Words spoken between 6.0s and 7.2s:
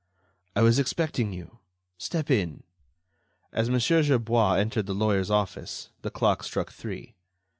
the clock struck three.